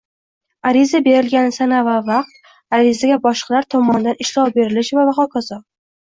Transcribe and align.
ariza 0.67 0.99
berilgan 1.07 1.51
sana 1.57 1.81
va 1.87 1.97
vaqt, 2.07 2.39
arizaga 2.77 3.17
boshqalar 3.25 3.67
tomonidan 3.73 4.23
ishlov 4.25 4.49
berilishi 4.55 4.97
va 5.01 5.05
hokazo. 5.19 5.59